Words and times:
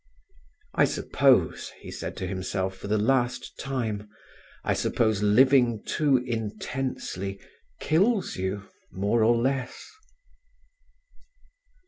"I 0.73 0.85
suppose," 0.85 1.73
he 1.79 1.91
said 1.91 2.17
to 2.17 2.25
himself 2.25 2.75
for 2.75 2.87
the 2.87 2.97
last 2.97 3.59
time, 3.59 4.09
"I 4.63 4.73
suppose 4.73 5.21
living 5.21 5.83
too 5.83 6.17
intensely 6.17 7.39
kills 7.79 8.35
you, 8.35 8.63
more 8.91 9.23
or 9.23 9.37
less." 9.37 9.91